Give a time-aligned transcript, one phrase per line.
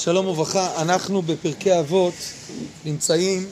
[0.00, 2.14] שלום וברכה, אנחנו בפרקי אבות
[2.84, 3.46] נמצאים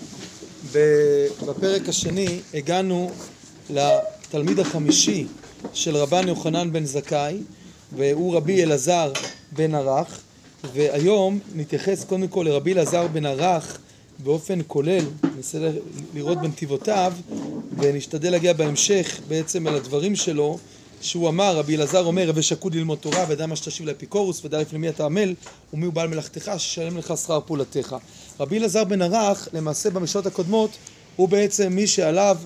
[1.47, 3.11] בפרק השני, הגענו
[3.71, 5.27] לתלמיד החמישי
[5.73, 7.39] של רבן יוחנן בן זכאי
[7.97, 9.13] והוא רבי אלעזר
[9.53, 10.21] בן ערך.
[10.75, 13.79] והיום נתייחס קודם כל לרבי אלעזר בן ערך
[14.19, 15.05] באופן כולל,
[15.37, 15.59] ננסה
[16.15, 17.13] לראות בנתיבותיו
[17.79, 20.59] ונשתדל להגיע בהמשך בעצם אל הדברים שלו
[21.01, 24.89] שהוא אמר, רבי אלעזר אומר, הווה שקוד ללמוד תורה, ודע מה שתשיב לאפיקורוס, ודע לפני
[24.89, 25.35] אתה עמל,
[25.73, 27.97] ומי הוא בעל מלאכתך, ששלם לך שכר פעולתך.
[28.41, 30.71] רבי אלעזר בן ערך, למעשה במשנות הקודמות,
[31.17, 32.37] הוא בעצם מי שעליו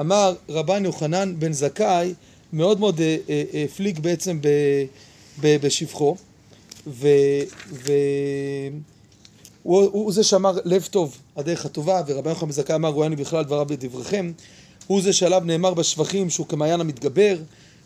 [0.00, 2.14] אמר רבן יוחנן בן זכאי,
[2.52, 4.48] מאוד מאוד אה, אה, אה, הפליג בעצם ב,
[5.40, 6.16] ב, בשבחו,
[6.86, 7.90] והוא
[9.64, 13.66] הוא זה שאמר לב טוב, הדרך הטובה, ורבן יוחנן בן זכאי אמר, אני בכלל דבריו
[13.66, 14.32] בדבריכם,
[14.86, 17.36] הוא זה שעליו נאמר בשבחים שהוא כמעיין המתגבר,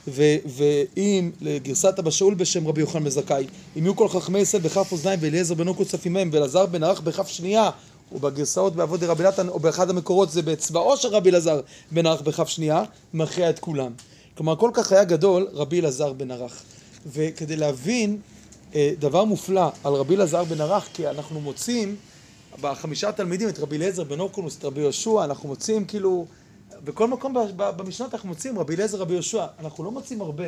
[0.08, 3.46] ואם לגרסת אבא שאול בשם רבי יוחנן בזכאי,
[3.78, 7.00] אם יהיו כל חכמי ישראל בכף אוזניים ואליעזר בן אוקו צפים מהם ואלעזר בן ערך
[7.00, 7.70] בכף שנייה
[8.12, 11.60] ובגרסאות בעבוד רבי נתן או באחד המקורות זה באצבעו של רבי אלעזר
[11.90, 13.92] בן ערך בכף שנייה מכריע את כולם.
[14.36, 16.62] כלומר כל כך היה גדול רבי אלעזר בן ערך.
[17.06, 18.18] וכדי להבין
[18.74, 21.96] אה, דבר מופלא על רבי אלעזר בן ערך כי אנחנו מוצאים
[22.60, 26.26] בחמישה תלמידים את רבי אליעזר בן אוקונוס, את רבי יהושע, אנחנו מוצאים כאילו
[26.84, 30.44] בכל מקום במשנות אנחנו מוצאים רבי אליעזר רבי יהושע, אנחנו לא מוצאים הרבה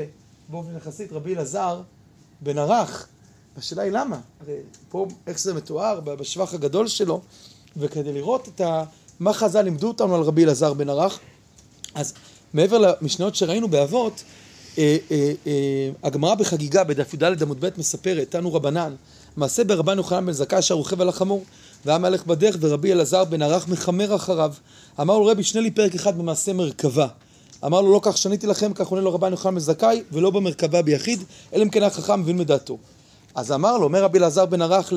[0.48, 1.81] באופן יחסית רבי אלעזר
[2.41, 3.06] בן ערך.
[3.56, 4.20] השאלה היא למה?
[4.41, 4.56] הרי
[4.89, 7.20] פה איך זה מתואר בשבח הגדול שלו,
[7.77, 8.84] וכדי לראות את ה...
[9.20, 11.19] מה חז"ל לימדו אותנו על רבי אלעזר בן ערך,
[11.94, 12.14] אז
[12.55, 14.22] מעבר למשניות שראינו באבות,
[14.78, 18.94] אה, אה, אה, הגמרא בחגיגה בדף י"ד עמוד ב' מספרת, תנו רבנן,
[19.36, 21.44] מעשה ברבן יוחנן בן זכאי אשר רוכב על החמור.
[21.87, 24.53] והיה מהלך בדרך ורבי אלעזר בן ערך מחמר אחריו.
[25.01, 27.07] אמר לו רבי שנה לי פרק אחד במעשה מרכבה.
[27.67, 30.83] אמר לו לא כך שניתי לכם, כך עונה לו רבן יוחנן בן זכאי, ולא במרכבה
[30.83, 31.23] ביחיד,
[31.55, 32.79] אלא אם כן החכם מבין מדעתו.
[33.35, 34.93] אז אמר לו, אומר רבי אלעזר בן ערך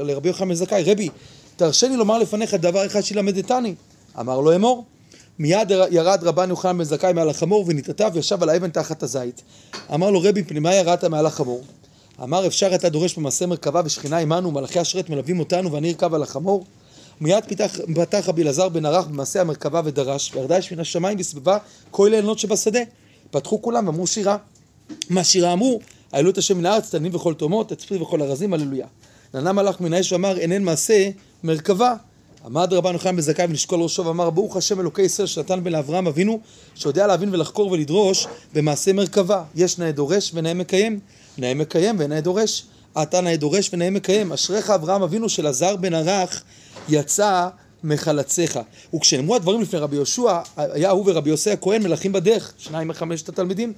[0.00, 1.08] לרבי יוחנן בן זכאי, רבי,
[1.56, 3.74] תרשה לי לומר לפניך דבר אחד שילמדתני.
[4.20, 4.84] אמר לו אמור.
[5.38, 9.42] מיד ירד רבן יוחנן בן זכאי מעל החמור ונתעטף וישב על האבן תחת הזית.
[9.94, 11.62] אמר לו רבי, פנימה ירדת מעל החמור?
[12.22, 16.22] אמר אפשר אתה דורש במעשה מרכבה ושכינה עמנו מלאכי השרת מלווים אותנו ואני ארכב על
[16.22, 16.64] החמור?
[17.20, 17.44] מיד
[17.94, 21.58] פתח, רבי אלעזר בן ערך במעשה המרכבה ודרש וירדה אש מן השמיים וסביבה
[21.90, 22.80] כל העליונות שבשדה.
[23.30, 24.36] פתחו כולם ואמרו שירה.
[25.10, 25.80] מה שירה אמרו?
[26.12, 28.86] העלו את השם מן הארץ תנים וכל תאומות תצפי וכל ארזים הללויה.
[29.34, 31.10] נענה מלאך מן האש ואמר אינן מעשה
[31.44, 31.94] מרכבה.
[32.44, 36.40] עמד רבן יוחנן בזכאי ונשקול ראשו ואמר ברוך השם אלוקי ישראל שנתן בן לאברהם אבינו
[36.74, 39.44] שיודע להבין ולחקור ולדרוש במעשה מרכבה.
[39.54, 41.00] יש נאה דורש ונאה מקיים
[41.38, 42.64] נאה מקיים ונאה דורש.
[43.02, 44.32] אתה נאה דורש ונאה מקיים.
[44.32, 46.42] אשריך אברהם אבינו של עזר בן ערך
[46.88, 47.48] יצא
[47.84, 48.58] מחלציך.
[48.94, 53.72] וכשנאמרו הדברים לפני רבי יהושע, היה הוא ורבי יוסי הכהן מלכים בדרך, שניים מחמשת התלמידים.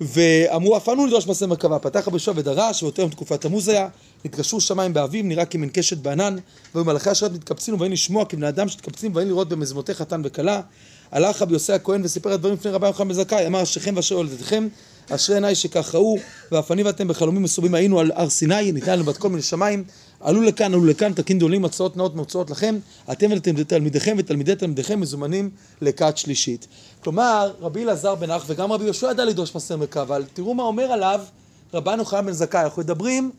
[0.00, 3.88] ואמרו אף אנו לדרוש מעשה מרכבה, פתח רבי יהושע ודרש, ויותר תקופת תמוז היה,
[4.24, 6.36] נתקשרו שמיים באביב, נראה כמין קשת בענן,
[6.74, 10.60] והיו מלאכי השרת מתקבצים ובאים לשמוע כבני אדם שמתקבצים ובאים לראות במזמותי חתן וכלה.
[11.12, 14.68] הלך רבי יוסי הכהן וסיפר הדברים לפני רבי יוחנן בן זכאי, אמר אשריכם ואשר הולדתכם
[15.10, 16.16] אשרי עיניי שכך ראו,
[16.52, 19.84] ואף אני ואתם בחלומים מסובים היינו על הר סיני, ניתן לנו בת כל מיני שמיים,
[20.20, 22.78] עלו לכאן, עלו לכאן, תקין דולים, הצעות נאות מוצאות לכם,
[23.12, 26.66] אתם ותלמידיכם ותלמידי תלמידיכם מזומנים לכת שלישית.
[27.04, 30.62] כלומר, רבי אלעזר בן אח וגם רבי יהושע ידע לדרוש מסר מכה, אבל תראו מה
[30.62, 31.20] אומר עליו
[31.74, 33.30] רבן יוחנן בן זכאי, אנחנו מדברים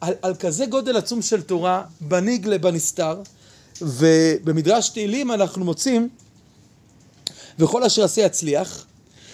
[0.00, 3.20] על, על כזה גודל עצום של תורה, בניגלה בנסתר,
[3.82, 6.08] ובמדרש תהילים אנחנו מוצאים,
[7.58, 8.86] וכל אשר עשה יצליח,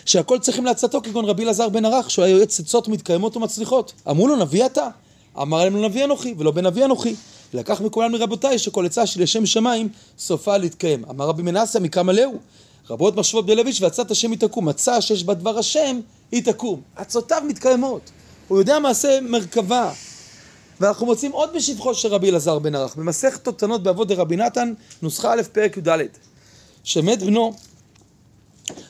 [0.08, 3.92] שהכל צריכים לעצתו כגון רבי אלעזר בן ערך, שהוא היה יועץ עצות מתקיימות ומצליחות.
[4.10, 4.88] אמרו לו, נביא אתה?
[5.42, 7.14] אמר להם, לא נביא אנוכי, ולא בן נביא אנוכי.
[7.54, 9.88] לקח מכולם מרבותיי, שכל עצה של לשם שמיים,
[10.18, 11.04] סופה להתקיים.
[11.10, 12.38] אמר רבי מנסיה, מכמה להו?
[12.90, 14.68] רבות מחשבות בלביש, ועצת השם היא תקום.
[14.68, 16.00] מצה שיש בה דבר השם,
[16.32, 16.80] היא תקום.
[16.96, 18.10] עצותיו מתקיימות.
[18.48, 19.92] הוא יודע מעשה מרכבה.
[20.80, 25.32] ואנחנו מוצאים עוד בשבחו של רבי אלעזר בן ערך, במסכת תותנות באבות דרבי נתן, נוסחה
[25.32, 25.98] א' פרק י"ד.
[26.84, 27.52] שמת בנו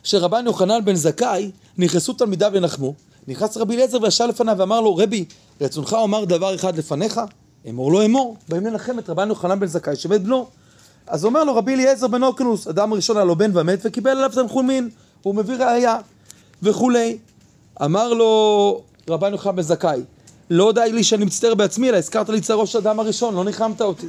[0.08, 2.94] שרבן יוחנן בן זכאי, נכנסו תלמידיו לנחמו,
[3.28, 5.24] נכנס רבי אליעזר וישב לפניו ואמר לו, רבי,
[5.60, 7.20] רצונך אומר דבר אחד לפניך?
[7.68, 8.36] אמור לו אמור.
[8.48, 10.46] באים לנחם את רבן יוחנן בן זכאי שמת בנו.
[11.06, 14.30] אז אומר לו רבי אליעזר בן אורקנוס, אדם ראשון היה לו בן ומת וקיבל עליו
[14.34, 14.90] תנחומין,
[15.22, 15.98] הוא מביא ראייה
[16.62, 17.18] וכולי.
[17.84, 20.00] אמר לו רבן יוחנן בן זכאי,
[20.50, 23.80] לא די לי שאני מצטער בעצמי, אלא הזכרת לי צערו של אדם הראשון, לא ניחמת
[23.80, 24.06] אותי.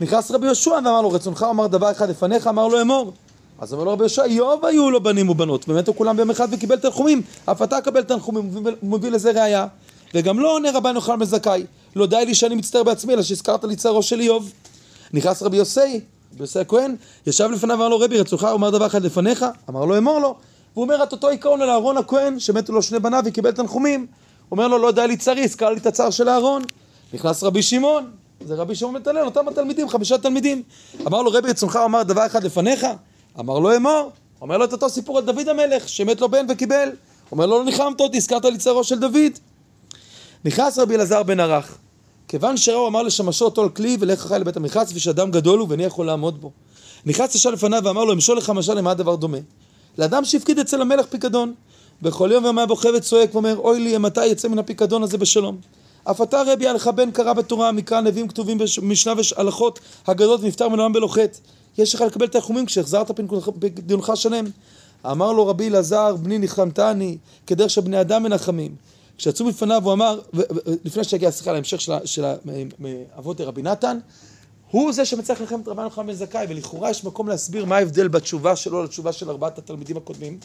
[0.00, 2.46] נכנס רבי יהושע ואמר לו, רצונך אומר דבר אחד לפניך?
[2.46, 3.12] אמר לו אמור.
[3.60, 6.76] אז אומר לו רבי יהושע, איוב היו לו בנים ובנות, ומתו כולם ביום אחד וקיבל
[6.76, 9.66] תנחומים, אף אתה קבל תנחומים, הוא מביא לזה ראייה.
[10.14, 11.64] וגם לא עונה רבן יוחנן בן זכאי,
[11.96, 14.52] לא די לי שאני מצטער בעצמי, אלא שהזכרת לי צערו של איוב.
[15.12, 16.00] נכנס רבי יוסי,
[16.34, 16.96] רבי יוסי הכהן,
[17.26, 19.44] ישב לפניו ואמר לו, רבי, רצונך אומר דבר אחד לפניך?
[19.70, 20.34] אמר לו, אמור לו.
[20.74, 24.06] והוא אומר את אותו עיקרון על אהרון הכהן, שמתו לו שני בניו וקיבל תנחומים.
[24.50, 26.62] אומר לו, לא די לי צרי, הזכר לי את הצער של אהרון.
[27.12, 28.10] נכנס רבי שמעון,
[28.46, 30.62] זה רבי שמעון נתנאל, אותם התלמידים, חמישה תלמידים.
[31.06, 32.86] אמר לו, רבי רצונך אמר דבר אחד לפניך?
[33.38, 34.10] אמר לו אמור.
[34.40, 36.88] אומר לו את אותו סיפור על דוד המלך, שמת לו בן וקיבל.
[37.32, 39.32] אומר לו, לא ניחמת אותי, הזכרת לי צערו של דוד.
[40.44, 41.78] נכנס רבי אלעזר בן ערך.
[42.28, 46.06] כיוון שראו אמר לשמשו על כלי ולך חי לבית המרחץ ושאדם גדול הוא ואיני יכול
[46.06, 46.50] לעמוד בו.
[47.06, 49.38] נכנס ישר לפניו ואמר לו אמשול לך משל למה הדבר דומה?
[49.98, 51.54] לאדם שהפקיד אצל המלך פיקדון.
[52.02, 55.56] בכל יום ויום בוכה וצועק ואומר אוי לי מתי יצא מן הפיקדון הזה בשלום.
[56.04, 60.68] אף אתה רבי היה לך בן קרא בתורה מקרא נביאים כתובים במשנה והלכות הגדות ונפטר
[60.68, 61.08] מן העולם בלא.
[61.80, 63.10] יש לך לקבל תחומים כשהחזרת
[63.60, 64.44] פיקדונך שלם.
[65.10, 67.16] אמר לו רבי אלעזר בני ניחמתני
[67.46, 68.74] כדרך שבני אדם מנחמים.
[69.18, 70.20] כשיצאו בפניו הוא אמר,
[70.84, 72.24] לפני שהגיע סליחה להמשך של
[73.18, 73.98] אבות רבי נתן,
[74.70, 78.56] הוא זה שמצליח ללחמת רבן יוחנן בן זכאי, ולכאורה יש מקום להסביר מה ההבדל בתשובה
[78.56, 80.38] שלו לתשובה של ארבעת התלמידים הקודמים,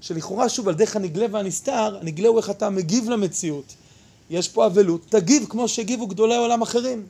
[0.00, 3.74] שלכאורה שוב על דרך הנגלה והנסתר, הנגלה הוא איך אתה מגיב למציאות.
[4.30, 7.06] יש פה אבלות, תגיב כמו שהגיבו גדולי עולם אחרים.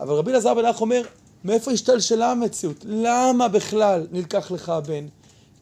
[0.00, 1.02] אבל רבי אלעזר בן אח אומר,
[1.44, 2.84] מאיפה השתלשלה המציאות?
[2.88, 5.06] למה בכלל נלקח לך הבן?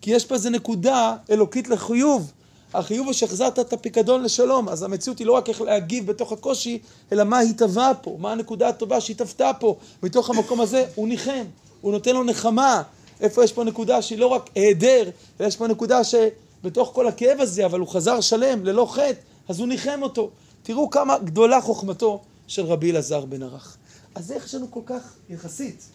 [0.00, 2.32] כי יש פה איזה נקודה אלוקית לחיוב.
[2.74, 6.78] החיוב הוא שהחזרת את הפיקדון לשלום, אז המציאות היא לא רק איך להגיב בתוך הקושי,
[7.12, 9.76] אלא מה התהווה פה, מה הנקודה הטובה שהתהוותה פה.
[10.02, 11.44] מתוך המקום הזה הוא ניחם,
[11.80, 12.82] הוא נותן לו נחמה.
[13.20, 15.10] איפה יש פה נקודה שהיא לא רק היעדר,
[15.40, 19.60] אלא יש פה נקודה שבתוך כל הכאב הזה, אבל הוא חזר שלם, ללא חטא, אז
[19.60, 20.30] הוא ניחם אותו.
[20.62, 23.76] תראו כמה גדולה חוכמתו של רבי אלעזר בן ערך.
[24.14, 25.88] אז איך יש לנו כל כך, יחסית,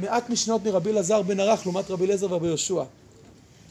[0.00, 2.82] מעט משנות מרבי אלעזר בן ערך לעומת רבי אליעזר ורבי יהושע.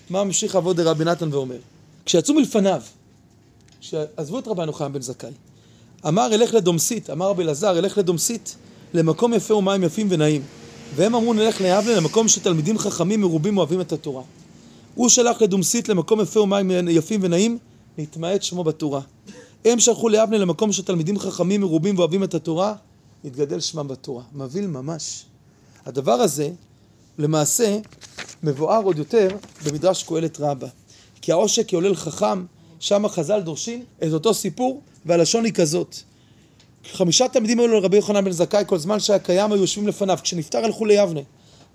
[0.10, 1.58] מה ממשיך אבות דרבי נתן ואומר?
[2.06, 2.82] כשיצאו מלפניו,
[3.82, 5.32] כשעזבו את רבן יוחנן בן זכאי,
[6.08, 8.56] אמר אלך לדומסית, אמר רבי אלעזר אלך לדומסית,
[8.94, 10.42] למקום יפה ומים יפים ונעים.
[10.96, 14.24] והם אמרו נלך ליבנה למקום שתלמידים חכמים מרובים אוהבים את התורה.
[14.96, 17.58] הוא שלח לדומסית למקום יפה ומים יפים ונעים,
[17.98, 19.02] נתמעט שמו בתורה.
[19.66, 22.74] הם שלחו ליבנה למקום שתלמידים חכמים מרובים ואוהבים את התורה,
[23.26, 24.24] נתגדל שמם בתורה.
[24.34, 25.26] מבהיל ממש.
[25.86, 26.50] הדבר הזה,
[27.18, 27.78] למעשה,
[28.44, 29.28] מבואר עוד יותר
[29.66, 30.68] במדרש קהלת רבה.
[31.22, 32.46] כי העושק יולל חכם,
[32.80, 35.96] שם החז"ל דורשים את אותו סיפור, והלשון היא כזאת.
[36.92, 40.18] חמישה תלמידים היו לרבי יוחנן בן זכאי, כל זמן שהיה קיים היו יושבים לפניו.
[40.24, 41.22] כשנפטר הלכו ליבנה.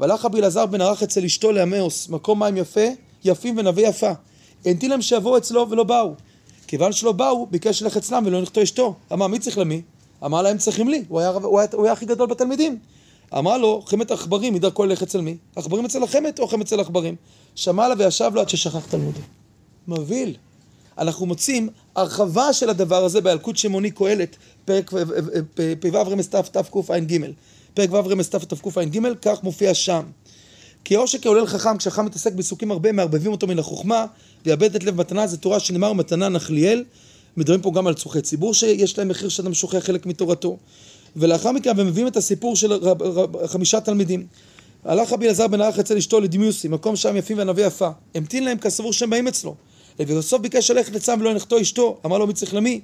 [0.00, 2.86] והלך רבי אלעזר בן ערך אצל אשתו לעמאוס, מקום מים יפה,
[3.24, 4.10] יפים ונווה יפה.
[4.64, 6.14] הנטיל להם שיבואו אצלו ולא באו.
[6.66, 8.94] כיוון שלא באו, ביקש ללכת אצלם ולא נכתו אשתו.
[9.12, 9.82] אמר, מי צריך למי?
[10.24, 12.78] אמר להם צריכים לי, הוא היה, הוא היה, הוא היה הכי גדול בתלמידים.
[13.38, 15.36] אמר לו, חמת עכברים, מדרכו ללכת אצל מי?
[15.56, 17.16] עכברים אצל החמת או חמת אצל עכברים?
[17.54, 19.20] שמע לה וישב לו עד ששכח תלמודו.
[19.88, 20.36] מבהיל.
[20.98, 24.90] אנחנו מוצאים הרחבה של הדבר הזה באלקוט שמעוני קהלת, פרק
[25.80, 27.18] פ"ו רמז תקע"ג.
[27.74, 30.02] פרק ו' רמז תקע"ג, כך מופיע שם.
[30.84, 34.06] כי עושק כעולל חכם, כשחכם מתעסק בעיסוקים הרבה, מערבבים אותו מן החוכמה,
[34.46, 36.84] ויאבד את לב מתנה, זה תורה שנאמר מתנה נחליאל.
[37.36, 40.56] מדברים פה גם על צורכי ציבור שיש להם מחיר שאדם שוכח חלק מתורתו.
[41.16, 44.26] ולאחר מכן הם מביאים את הסיפור של רב, רב, חמישה תלמידים.
[44.84, 47.88] הלך רבי אלעזר בן ערך אצל אשתו לדימיוסי, מקום שם יפים וענבי יפה.
[48.14, 49.54] המתין להם כסבור שהם באים אצלו.
[49.98, 51.96] ובסוף ביקש ללכת לצם ולא ינחתו אשתו.
[52.06, 52.80] אמר לו מי צריך למי?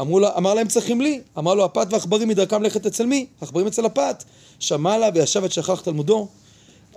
[0.00, 1.20] אמרו לה, אמר להם צריכים לי.
[1.38, 3.26] אמר לו הפת ועכברים מדרכם ללכת אצל מי?
[3.40, 4.24] עכברים אצל הפת.
[4.58, 6.28] שמע לה וישב את שכח תלמודו.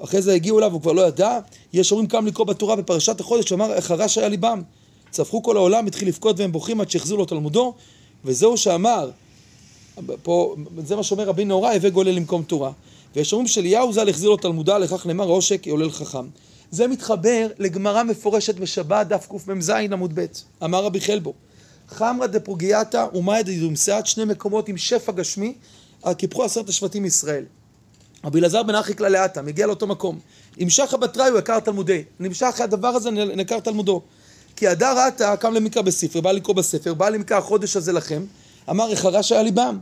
[0.03, 1.39] אחרי זה הגיעו אליו, הוא כבר לא ידע.
[1.74, 4.62] יש אומרים כמה לקרוא בתורה בפרשת החודש, הוא אמר, החרש היה ליבם.
[5.12, 7.74] צפחו כל העולם, התחיל לבכות והם בוכים עד שהחזירו לו תלמודו.
[8.26, 9.12] וזהו שאמר,
[10.24, 12.72] פה, זה מה שאומר רבי נהוראי, הווה גולל למקום תורה.
[13.16, 16.28] ויש אומרים שאליהו ז"ל החזיר לו תלמודה, לכך נאמר עושק יולל חכם.
[16.72, 20.25] זה מתחבר לגמרא מפורשת בשבת, דף קמ"ז עמוד ב',
[20.63, 21.34] אמר רבי חלבו,
[21.89, 25.54] חמרא דפרוגייתא ומאי דדומסת, שני מקומות עם שפע גשמי,
[26.18, 27.46] קיפחו עשרת השבטים מישראל.
[28.25, 30.20] רבי אלעזר בן אחי כלל לאטה, מגיע לאותו מקום.
[30.60, 32.04] המשך הבתראי הוא יקר תלמודי.
[32.20, 34.01] נמשך הדבר הזה נקר תלמודו.
[34.60, 38.25] כי הדר עתה קם למקרא בספר, בא לקרוא בספר, בא למקרא החודש הזה לכם,
[38.70, 39.78] אמר החרש היה ליבם.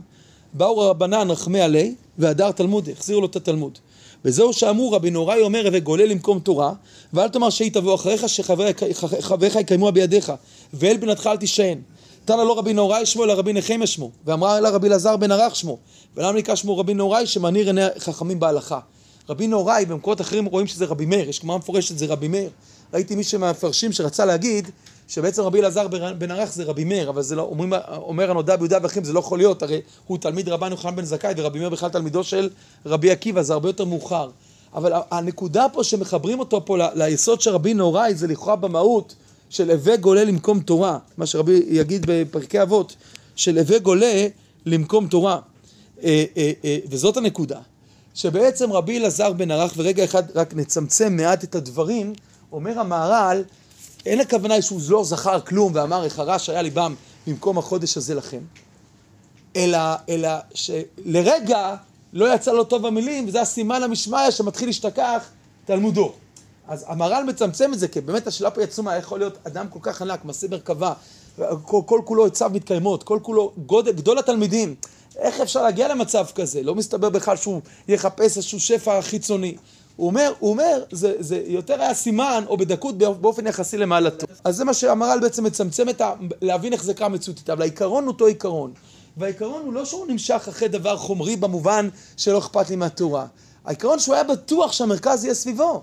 [0.52, 3.78] באו רבנן רחמי עלי, והדר תלמודי, החזירו לו את התלמוד.
[4.24, 6.72] וזהו שאמרו רבי נוראי אומר וגולה למקום תורה,
[7.12, 10.32] ואל תאמר שהיא תבוא אחריך שחבריך יקיימוה בידיך,
[10.74, 11.78] ואל בנתך אל תישען.
[12.24, 15.56] תנא לא רבי נוראי שמו אלא רבי נחמיה שמו, ואמרה לה רבי אלעזר בן ערך
[15.56, 15.78] שמו,
[16.16, 18.80] ולמה נקרא שמו רבי נוראי שמניר עיני חכמים בהלכה.
[19.28, 22.50] רבי נוראי במקומות אחרים רואים שזה רבי מאיר, יש גמרא מפורשת זה רבי מאיר.
[22.94, 24.70] ראיתי מישהו מהמפרשים שרצה להגיד
[25.08, 28.78] שבעצם רבי אלעזר בן ערך זה רבי מאיר, אבל זה לא, אומרים, אומר הנודע ביהודה
[28.82, 31.88] ואחים, זה לא יכול להיות, הרי הוא תלמיד רבן יוחנן בן זכאי, ורבי מאיר בכלל
[31.88, 32.48] תלמידו של
[32.86, 34.30] רבי עקיבא, זה הרבה יותר מאוחר.
[34.74, 39.14] אבל הנקודה פה שמחברים אותו פה ליסוד של רבי נוראי, זה לכאורה במהות
[39.50, 42.96] של הווה גולה למקום תורה, מה שרבי יגיד בפרקי אבות,
[43.36, 44.26] של הווה גולה
[44.66, 45.40] למקום תורה.
[46.02, 47.58] אה, אה, אה, וזאת הנקודה.
[48.14, 52.12] שבעצם רבי אלעזר בן ערך, ורגע אחד רק נצמצם מעט את הדברים,
[52.52, 53.42] אומר המהר"ל,
[54.06, 56.94] אין הכוונה שהוא לא זכר כלום ואמר, החרש היה ליבם
[57.26, 58.40] במקום החודש הזה לכם.
[59.56, 59.78] אלא,
[60.08, 61.74] אלא שלרגע
[62.12, 65.24] לא יצא לו טוב המילים, וזה הסימן המשמעיה שמתחיל להשתכח
[65.64, 66.12] תלמודו.
[66.68, 69.78] אז המהר"ל מצמצם את זה, כי באמת השאלה פה עצומה, איך יכול להיות אדם כל
[69.82, 70.92] כך ענק, מעשה מרכבה,
[71.62, 74.74] כל, כל כולו עצב מתקיימות, כל כולו גודל, גדול התלמידים.
[75.18, 76.62] איך אפשר להגיע למצב כזה?
[76.62, 79.56] לא מסתבר בכלל שהוא יחפש איזשהו שפע חיצוני.
[79.98, 84.26] הוא אומר, הוא אומר, זה, זה יותר היה סימן או בדקות באופן יחסי למעלתו.
[84.44, 86.12] אז זה מה שהמהר"ל בעצם מצמצם את ה...
[86.42, 88.72] להבין איך זה קרה מציאותית, אבל העיקרון הוא אותו עיקרון.
[89.16, 93.26] והעיקרון הוא לא שהוא נמשך אחרי דבר חומרי במובן שלא אכפת לי מהתורה.
[93.64, 95.82] העיקרון שהוא היה בטוח שהמרכז יהיה סביבו.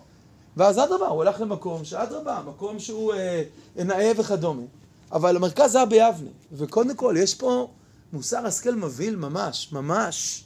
[0.57, 3.43] ואז אדרבה, הוא הלך למקום שאדרבה, מקום שהוא אה,
[3.75, 4.63] נאה וכדומה.
[5.11, 6.29] אבל המרכז היה ביבנה.
[6.51, 7.67] וקודם כל, יש פה
[8.13, 10.44] מוסר השכל מבהיל ממש, ממש.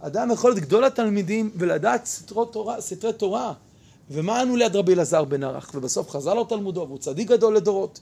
[0.00, 3.52] אדם יכול להיות גדול התלמידים ולדעת סתרי תורה, סתרי תורה.
[4.10, 5.70] ומה ענו ליד רבי אלעזר בן ערך?
[5.74, 8.00] ובסוף חזר לו תלמודו, והוא צדיק גדול לדורות.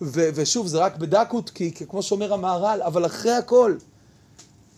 [0.00, 3.76] ו- ושוב, זה רק בדקות, כי, כמו שאומר המהר"ל, אבל אחרי הכל,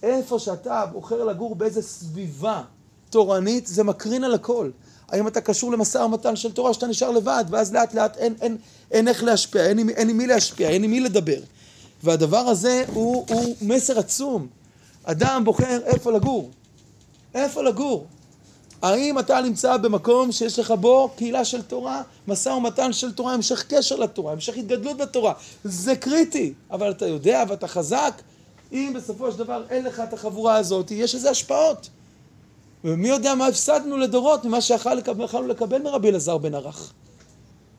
[0.03, 2.63] איפה שאתה בוחר לגור באיזה סביבה
[3.11, 4.71] תורנית, זה מקרין על הכל.
[5.09, 8.57] האם אתה קשור למשא ומתן של תורה שאתה נשאר לבד, ואז לאט לאט אין, אין,
[8.91, 11.41] אין איך להשפיע, אין, אין עם מי להשפיע, אין עם מי לדבר.
[12.03, 14.47] והדבר הזה הוא, הוא מסר עצום.
[15.11, 16.51] אדם בוחר איפה לגור.
[17.35, 18.07] איפה לגור?
[18.83, 23.65] האם אתה נמצא במקום שיש לך בו קהילה של תורה, משא ומתן של תורה, המשך
[23.69, 25.33] קשר לתורה, המשך התגדלות בתורה?
[25.65, 28.23] זה קריטי, אבל אתה יודע ואתה חזק,
[28.73, 31.89] אם בסופו של דבר אין לך את החבורה הזאת, יש לזה השפעות.
[32.85, 35.01] ומי יודע מה הפסדנו לדורות ממה שיכולנו
[35.49, 36.93] לקבל, מרבי אלעזר בן ערך.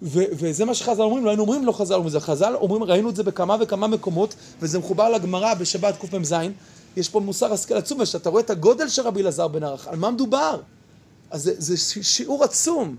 [0.01, 3.15] וזה מה שחז"ל אומרים, לא היינו אומרים לא חז"ל אומרים זה, חז"ל אומרים, ראינו את
[3.15, 6.35] זה בכמה וכמה מקומות, וזה מחובר לגמרא בשבת קמ"ז,
[6.99, 9.95] יש פה מוסר השכל עצום, ושאתה רואה את הגודל של רבי אלעזר בן ערך, על
[9.95, 10.61] מה מדובר?
[11.31, 12.95] אז זה, זה שיעור עצום,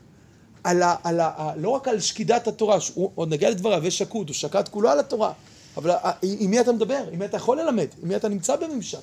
[0.64, 4.28] על ה, על ה, לא רק על שקידת התורה, הוא עוד נגיע לדבריו, יש שקוד,
[4.28, 5.32] הוא שקד כולו על התורה,
[5.76, 5.90] אבל
[6.22, 7.04] עם מי אתה מדבר?
[7.12, 7.86] עם מי אתה יכול ללמד?
[8.02, 8.98] עם מי אתה נמצא בממשק?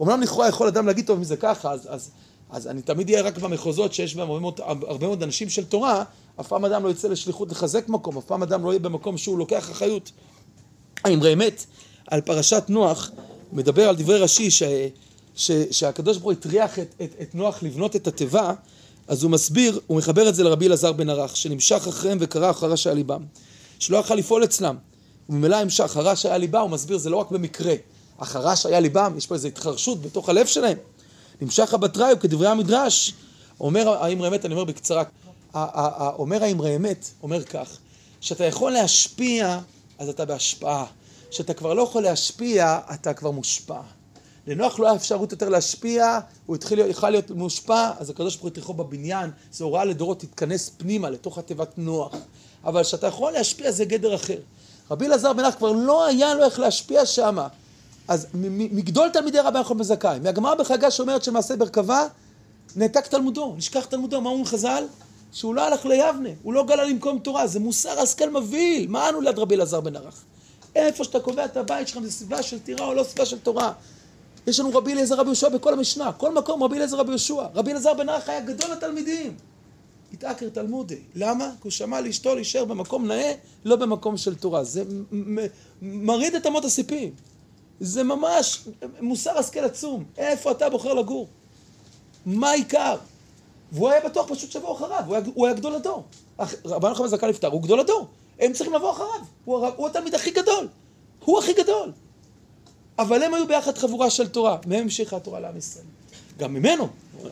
[0.00, 2.10] אומנם לכאורה יכול אדם להגיד, טוב, אם זה ככה, אז, אז,
[2.50, 6.04] אז אני תמיד אהיה רק במחוזות שיש בהם הרבה מאוד, הרבה מאוד אנשים של תורה,
[6.40, 9.38] אף פעם אדם לא יצא לשליחות לחזק מקום, אף פעם אדם לא יהיה במקום שהוא
[9.38, 10.10] לוקח אחריות.
[11.04, 11.64] האמרי אמת,
[12.06, 13.10] על פרשת נוח,
[13.52, 14.62] מדבר על דברי רש"י, ש,
[15.34, 18.52] ש, שהקדוש ברוך הוא הטריח את, את, את נוח לבנות את התיבה,
[19.08, 22.76] אז הוא מסביר, הוא מחבר את זה לרבי אלעזר בן ערך, שנמשך אחריהם וקרא אחרה
[22.76, 23.22] שהיה ליבם,
[23.78, 24.76] שלא יכל לפעול אצלם,
[25.28, 27.74] וממילא המשך, הרע שהיה ליבה, הוא מסביר, זה לא רק במקרה,
[28.18, 30.78] החרש היה ליבם, יש פה איזו התחרשות בתוך הלב שלהם.
[31.40, 33.12] נמשך הבטראי, כדברי המדרש.
[33.60, 35.02] אומר האמרי אמת, אני אומר בקצרה,
[36.18, 37.78] אומר האמרי אמת, אומר כך,
[38.20, 39.58] שאתה יכול להשפיע,
[39.98, 40.84] אז אתה בהשפעה.
[41.30, 43.80] שאתה כבר לא יכול להשפיע, אתה כבר מושפע.
[44.46, 48.48] לנוח לא היה אפשרות יותר להשפיע, הוא התחיל, יכול להיות מושפע, אז הקדוש ברוך הוא
[48.48, 52.14] יתריחו בבניין, זו הוראה לדורות תתכנס פנימה לתוך התיבת נוח.
[52.64, 54.38] אבל שאתה יכול להשפיע זה גדר אחר.
[54.90, 57.48] רבי אלעזר בן אח כבר לא היה לו איך להשפיע שמה.
[58.08, 62.06] אז מגדול תלמידי רבי יוחנן בן זכאי, מהגמרא בחגה שאומרת שמעשה ברכבה,
[62.76, 64.84] נעתק תלמודו, נשכח תלמודו, מה אומרים חז"ל?
[65.32, 69.20] שהוא לא הלך ליבנה, הוא לא גלה למקום תורה, זה מוסר השכל מבהיל, מה אנו
[69.20, 70.24] ליד רבי אלעזר בן ערך?
[70.74, 73.72] איפה שאתה קובע את הבית שלך, זה סביבה של טירה או לא סביבה של תורה.
[74.46, 77.46] יש לנו רבי אליעזר רבי יהושע בכל המשנה, כל מקום רבי אליעזר רבי יהושע.
[77.54, 79.36] רבי אליעזר בן ערך היה גדול התלמידים.
[80.12, 80.98] התעקר תלמודי.
[81.14, 81.50] למה?
[81.50, 83.32] כי הוא שמע לאשתו להישאר במקום נאה,
[83.64, 84.64] לא במקום של תורה.
[84.64, 84.84] זה
[85.82, 87.10] מרעיד את אמות הסיפים.
[87.80, 88.64] זה ממש
[89.00, 90.04] מוסר השכל עצום.
[90.18, 91.28] איפה אתה בוחר לגור?
[92.26, 92.96] מה העיקר?
[93.72, 96.04] והוא היה בטוח פשוט שיבואו אחריו, הוא היה, הוא היה גדול הדור.
[96.64, 98.08] רבן יוחנן זכאי נפטר, הוא גדול הדור.
[98.40, 99.20] הם צריכים לבוא אחריו.
[99.44, 100.68] הוא, הוא התלמיד הכי גדול.
[101.24, 101.92] הוא הכי גדול.
[102.98, 104.56] אבל הם היו ביחד חבורה של תורה.
[104.66, 105.84] מהם המשיכה התורה לעם ישראל.
[106.38, 106.88] גם ממנו.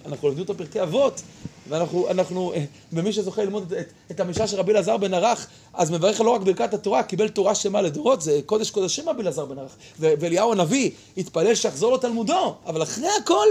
[0.07, 1.23] אנחנו לומדים אותו פרקי אבות,
[1.69, 5.91] ואנחנו, אנחנו, אה, ומי שזוכה ללמוד את, את המשנה של רבי אלעזר בן ערך, אז
[5.91, 9.59] מברך לא רק ברכת התורה, קיבל תורה שלמה לדורות, זה קודש קודשים רבי אלעזר בן
[9.59, 9.77] ערך.
[9.99, 13.47] ואליהו הנביא התפלל שיחזור לו תלמודו, אבל אחרי הכל,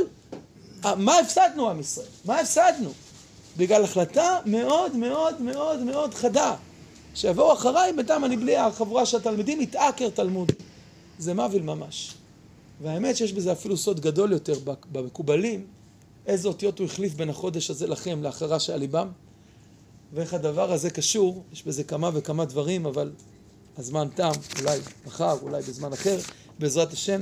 [0.97, 2.07] מה הפסדנו עם ישראל?
[2.25, 2.89] מה הפסדנו?
[3.57, 6.55] בגלל החלטה מאוד מאוד מאוד מאוד חדה,
[7.15, 10.51] שיבואו אחריי בינתיים אני בלי החבורה של התלמידים, יתעקר תלמוד.
[11.19, 12.13] זה מוות ממש.
[12.81, 14.53] והאמת שיש בזה אפילו סוד גדול יותר
[14.91, 15.65] במקובלים,
[16.25, 19.07] איזה אותיות הוא החליף בין החודש הזה לכם, לאחרה שעל ליבם,
[20.13, 23.12] ואיך הדבר הזה קשור, יש בזה כמה וכמה דברים, אבל
[23.77, 26.17] הזמן תם, אולי מחר, אולי בזמן אחר,
[26.60, 27.22] בעזרת השם.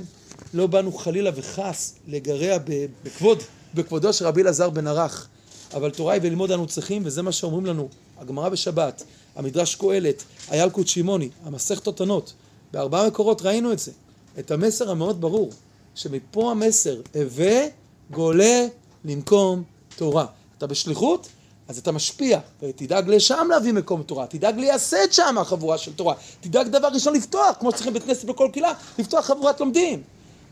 [0.54, 2.58] לא באנו חלילה וחס לגרע
[3.04, 3.38] בכבוד,
[3.74, 5.28] בכבודו של רבי אלעזר בן ערך,
[5.74, 9.04] אבל תורה היא וללמוד אנו צריכים, וזה מה שאומרים לנו, הגמרא בשבת,
[9.36, 12.34] המדרש קהלת, הילקוט שמעוני, המסכת אותנות,
[12.72, 13.92] בארבעה מקורות ראינו את זה,
[14.40, 15.52] את המסר המאוד ברור,
[15.96, 17.66] שמפה המסר, הווה
[18.12, 18.66] גולה
[19.06, 19.63] לנקום
[19.96, 20.25] תורה.
[20.58, 21.28] אתה בשליחות,
[21.68, 26.68] אז אתה משפיע, ותדאג לשם להביא מקום תורה, תדאג לייסד שם חבורה של תורה, תדאג
[26.68, 30.04] דבר ראשון לפתוח, כמו שצריכים בית כנסת בכל קהילה, לפתוח חבורת לומדים.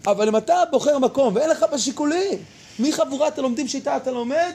[0.07, 2.39] אבל אם אתה בוחר מקום ואין לך בשיקולים,
[2.79, 4.53] מי חבורת הלומדים שאיתה אתה לומד?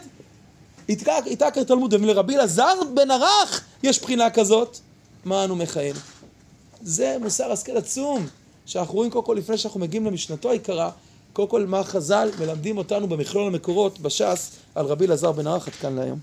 [0.89, 4.79] איתה כתלמוד, ולרבי אלעזר בן ערך יש בחינה כזאת,
[5.25, 5.95] מה אנו מכהן?
[6.83, 8.27] זה מוסר השכל עצום,
[8.67, 10.91] שאנחנו רואים קודם כל לפני שאנחנו מגיעים למשנתו היקרה,
[11.33, 15.75] קודם כל מה חז"ל מלמדים אותנו במכלול המקורות בש"ס על רבי אלעזר בן ערך עד
[15.75, 16.19] כאן להיום.